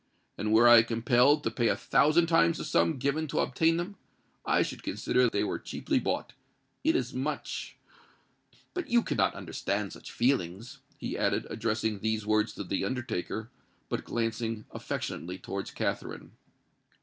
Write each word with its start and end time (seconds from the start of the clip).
And 0.35 0.51
were 0.51 0.67
I 0.67 0.81
compelled 0.81 1.43
to 1.43 1.51
pay 1.51 1.67
a 1.67 1.75
thousand 1.75 2.25
times 2.25 2.57
the 2.57 2.65
sum 2.65 2.97
given 2.97 3.27
to 3.27 3.37
obtain 3.39 3.77
them, 3.77 3.97
I 4.43 4.63
should 4.63 4.81
consider 4.81 5.29
they 5.29 5.43
were 5.43 5.59
cheaply 5.59 5.99
bought, 5.99 6.33
inasmuch——But 6.83 8.89
you 8.89 9.03
cannot 9.03 9.35
understand 9.35 9.93
such 9.93 10.11
feelings!" 10.11 10.79
he 10.97 11.15
added, 11.15 11.45
addressing 11.51 11.99
these 11.99 12.25
words 12.25 12.53
to 12.53 12.63
the 12.63 12.83
undertaker, 12.83 13.51
but 13.89 14.03
glancing 14.03 14.65
affectionately 14.71 15.37
towards 15.37 15.69
Katherine. 15.69 16.31